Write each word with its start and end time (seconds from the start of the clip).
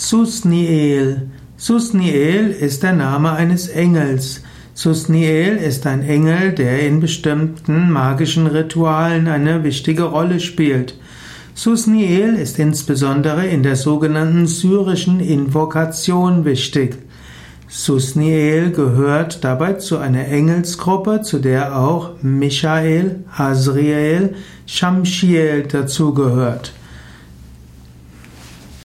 Susniel. 0.00 1.22
Susniel 1.56 2.50
ist 2.50 2.84
der 2.84 2.92
Name 2.92 3.32
eines 3.32 3.66
Engels. 3.66 4.44
Susniel 4.72 5.56
ist 5.56 5.88
ein 5.88 6.02
Engel, 6.02 6.52
der 6.52 6.86
in 6.86 7.00
bestimmten 7.00 7.90
magischen 7.90 8.46
Ritualen 8.46 9.26
eine 9.26 9.64
wichtige 9.64 10.04
Rolle 10.04 10.38
spielt. 10.38 10.94
Susniel 11.54 12.36
ist 12.36 12.60
insbesondere 12.60 13.48
in 13.48 13.64
der 13.64 13.74
sogenannten 13.74 14.46
syrischen 14.46 15.18
Invokation 15.18 16.44
wichtig. 16.44 16.94
Susniel 17.66 18.70
gehört 18.70 19.42
dabei 19.42 19.72
zu 19.72 19.98
einer 19.98 20.28
Engelsgruppe, 20.28 21.22
zu 21.22 21.40
der 21.40 21.76
auch 21.76 22.12
Michael, 22.22 23.24
Azriel, 23.36 24.36
Shamshiel 24.64 25.64
dazugehört. 25.64 26.72